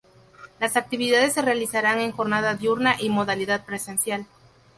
Las 0.59 0.77
actividades 0.77 1.33
se 1.33 1.43
realizarán 1.43 1.99
en 1.99 2.11
jornada 2.11 2.55
diurna 2.55 2.95
y 2.99 3.09
modalidad 3.09 3.65
presencial. 3.67 4.25